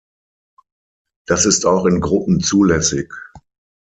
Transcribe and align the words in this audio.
Das 1.27 1.45
ist 1.45 1.63
auch 1.63 1.85
in 1.85 2.01
Gruppen 2.01 2.39
zulässig. 2.39 3.13